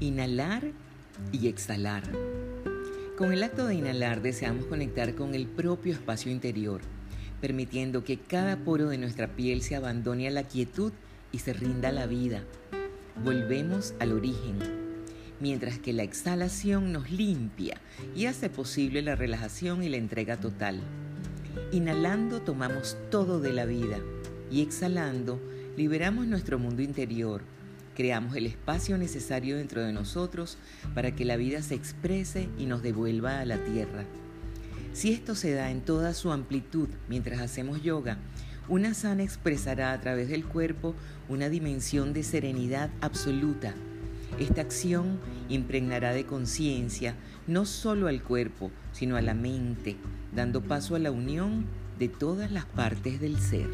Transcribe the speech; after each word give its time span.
Inhalar 0.00 0.72
y 1.30 1.46
exhalar. 1.46 2.02
Con 3.16 3.32
el 3.32 3.44
acto 3.44 3.66
de 3.66 3.76
inhalar 3.76 4.22
deseamos 4.22 4.66
conectar 4.66 5.14
con 5.14 5.34
el 5.34 5.46
propio 5.46 5.92
espacio 5.92 6.32
interior, 6.32 6.80
permitiendo 7.40 8.02
que 8.02 8.18
cada 8.18 8.56
poro 8.56 8.88
de 8.88 8.98
nuestra 8.98 9.28
piel 9.28 9.62
se 9.62 9.76
abandone 9.76 10.26
a 10.26 10.32
la 10.32 10.42
quietud 10.42 10.92
y 11.30 11.38
se 11.38 11.52
rinda 11.52 11.90
a 11.90 11.92
la 11.92 12.06
vida. 12.06 12.42
Volvemos 13.22 13.94
al 14.00 14.12
origen, 14.12 14.58
mientras 15.38 15.78
que 15.78 15.92
la 15.92 16.02
exhalación 16.02 16.92
nos 16.92 17.12
limpia 17.12 17.80
y 18.16 18.26
hace 18.26 18.50
posible 18.50 19.00
la 19.00 19.14
relajación 19.14 19.84
y 19.84 19.88
la 19.88 19.96
entrega 19.96 20.38
total. 20.38 20.80
Inhalando 21.70 22.42
tomamos 22.42 22.96
todo 23.12 23.40
de 23.40 23.52
la 23.52 23.64
vida 23.64 23.98
y 24.50 24.60
exhalando 24.60 25.40
liberamos 25.76 26.26
nuestro 26.26 26.58
mundo 26.58 26.82
interior, 26.82 27.42
creamos 27.94 28.36
el 28.36 28.46
espacio 28.46 28.98
necesario 28.98 29.56
dentro 29.56 29.82
de 29.82 29.92
nosotros 29.92 30.58
para 30.94 31.14
que 31.14 31.24
la 31.24 31.36
vida 31.36 31.62
se 31.62 31.74
exprese 31.74 32.48
y 32.58 32.66
nos 32.66 32.82
devuelva 32.82 33.40
a 33.40 33.44
la 33.44 33.58
tierra. 33.64 34.04
Si 34.92 35.12
esto 35.12 35.34
se 35.34 35.52
da 35.54 35.70
en 35.70 35.80
toda 35.80 36.14
su 36.14 36.30
amplitud 36.30 36.88
mientras 37.08 37.40
hacemos 37.40 37.82
yoga, 37.82 38.18
una 38.68 38.94
sana 38.94 39.22
expresará 39.22 39.92
a 39.92 40.00
través 40.00 40.28
del 40.28 40.44
cuerpo 40.44 40.94
una 41.28 41.48
dimensión 41.48 42.12
de 42.12 42.22
serenidad 42.22 42.90
absoluta. 43.00 43.74
Esta 44.38 44.62
acción 44.62 45.18
impregnará 45.48 46.12
de 46.12 46.26
conciencia 46.26 47.14
no 47.46 47.66
solo 47.66 48.08
al 48.08 48.22
cuerpo, 48.22 48.70
sino 48.92 49.16
a 49.16 49.22
la 49.22 49.34
mente, 49.34 49.96
dando 50.34 50.62
paso 50.62 50.96
a 50.96 50.98
la 50.98 51.10
unión 51.10 51.66
de 51.98 52.08
todas 52.08 52.50
las 52.50 52.64
partes 52.64 53.20
del 53.20 53.38
ser. 53.38 53.68